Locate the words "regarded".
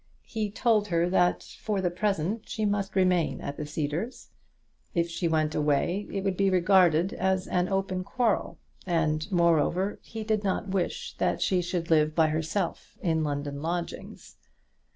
6.49-7.13